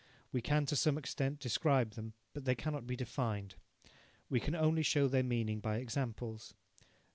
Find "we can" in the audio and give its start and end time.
0.31-0.65, 4.31-4.55